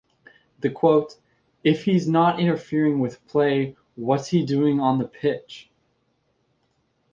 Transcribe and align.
The 0.61 0.71
quote, 0.71 1.19
If 1.63 1.83
he's 1.85 2.07
not 2.09 2.39
interfering 2.39 2.97
with 3.01 3.23
play, 3.27 3.75
what's 3.93 4.29
he 4.29 4.43
doing 4.43 4.79
on 4.79 4.97
the 4.97 5.07
pitch? 5.07 5.69